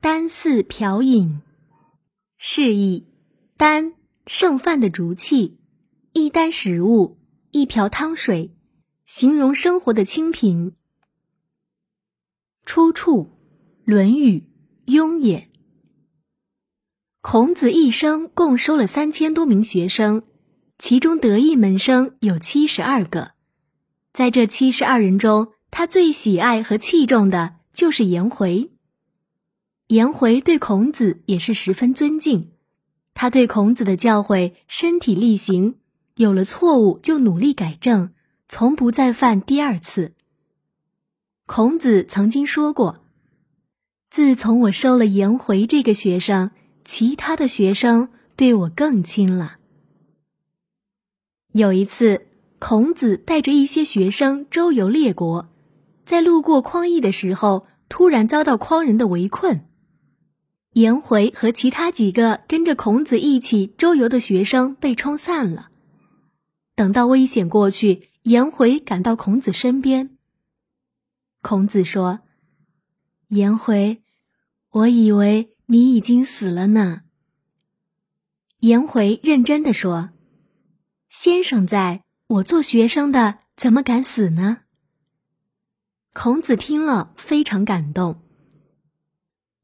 [0.00, 1.40] 单四瓢饮，
[2.36, 3.08] 示意
[3.56, 3.94] 丹
[4.28, 5.58] 盛饭的竹器，
[6.12, 7.18] 一丹食物，
[7.50, 8.54] 一瓢汤水，
[9.04, 10.76] 形容生活的清贫。
[12.64, 13.24] 出处
[13.84, 14.38] 《论语·
[14.84, 15.38] 雍也》。
[17.20, 20.22] 孔子一生共收了三千多名学生，
[20.78, 23.32] 其中得意门生有七十二个。
[24.12, 28.70] 在这七十二人中，他最喜爱和器重的就是颜回。
[29.88, 32.50] 颜回对孔子也是十分尊敬，
[33.14, 35.76] 他对孔子的教诲身体力行，
[36.16, 38.12] 有了错误就努力改正，
[38.46, 40.12] 从不再犯第二次。
[41.46, 43.04] 孔子曾经说过
[44.10, 46.50] ：“自从我收了颜回这个学生。”
[46.84, 49.58] 其他的学生对我更亲了。
[51.52, 55.50] 有一次，孔子带着一些学生周游列国，
[56.06, 59.66] 在路过匡邑的时候，突然遭到匡人的围困。
[60.78, 65.70] 颜回和其他几个跟着孔子一起周游的学生被冲散了。
[66.76, 70.16] 等到危险过去，颜回赶到孔子身边。
[71.42, 72.20] 孔子说
[73.28, 74.02] ：“颜回，
[74.70, 77.02] 我以为。”你已经死了呢。
[78.60, 80.08] 颜回认真的说
[81.10, 84.60] ：“先生在，我做学生的怎么敢死呢？”
[86.14, 88.22] 孔子听了非常感动。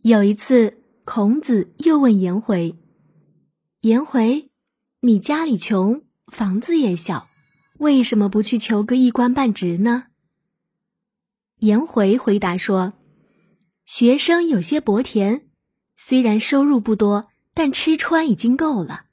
[0.02, 2.78] 有一次，孔子又问颜回
[3.82, 4.50] ：“颜回，
[5.00, 7.28] 你家里穷，房子也小，
[7.78, 10.04] 为什么不去求个一官半职呢？”
[11.60, 12.94] 颜回回答说
[13.84, 15.46] ：“学生有些薄田。”
[15.94, 19.04] 虽然收入不多，但吃穿已经够了，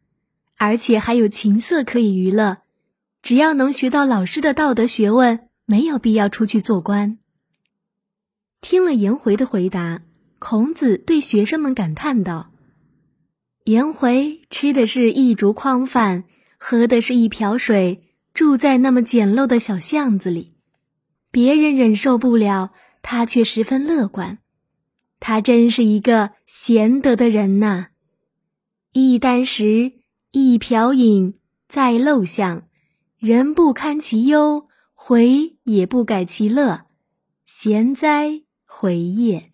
[0.58, 2.60] 而且还有琴瑟可以娱乐。
[3.22, 7.20] 只要能学到老师的道德学问，没有必要出去做官。
[8.62, 10.02] 听了颜回的回答，
[10.44, 12.50] 孔子对学生们感叹道
[13.66, 16.24] ：“颜回吃的是一竹筐饭，
[16.58, 18.02] 喝的是一瓢水，
[18.34, 20.54] 住在那么简陋的小巷子里，
[21.30, 22.72] 别人忍受不了，
[23.04, 24.40] 他却十分乐观。”
[25.22, 27.90] 他真是一个贤德的人呐！
[28.94, 29.92] 一箪食，
[30.32, 31.36] 一瓢饮，
[31.68, 32.64] 在陋巷，
[33.20, 36.88] 人不堪其忧，回也不改其乐，
[37.46, 39.51] 贤哉回也！